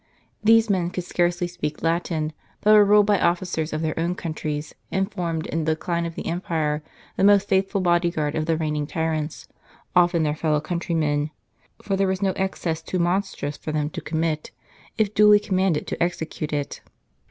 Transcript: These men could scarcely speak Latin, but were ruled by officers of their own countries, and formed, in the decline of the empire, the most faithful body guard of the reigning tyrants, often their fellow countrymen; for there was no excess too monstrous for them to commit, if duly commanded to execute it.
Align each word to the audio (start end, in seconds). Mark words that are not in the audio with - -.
These 0.43 0.67
men 0.67 0.89
could 0.89 1.03
scarcely 1.03 1.45
speak 1.45 1.83
Latin, 1.83 2.33
but 2.61 2.73
were 2.73 2.83
ruled 2.83 3.05
by 3.05 3.19
officers 3.19 3.71
of 3.71 3.83
their 3.83 3.99
own 3.99 4.15
countries, 4.15 4.73
and 4.91 5.11
formed, 5.13 5.45
in 5.45 5.63
the 5.63 5.73
decline 5.75 6.07
of 6.07 6.15
the 6.15 6.25
empire, 6.25 6.81
the 7.17 7.23
most 7.23 7.47
faithful 7.47 7.81
body 7.81 8.09
guard 8.09 8.33
of 8.33 8.47
the 8.47 8.57
reigning 8.57 8.87
tyrants, 8.87 9.47
often 9.95 10.23
their 10.23 10.33
fellow 10.33 10.59
countrymen; 10.59 11.29
for 11.83 11.95
there 11.95 12.07
was 12.07 12.23
no 12.23 12.31
excess 12.31 12.81
too 12.81 12.97
monstrous 12.97 13.57
for 13.57 13.71
them 13.71 13.91
to 13.91 14.01
commit, 14.01 14.49
if 14.97 15.13
duly 15.13 15.39
commanded 15.39 15.85
to 15.85 16.01
execute 16.01 16.51
it. 16.51 16.81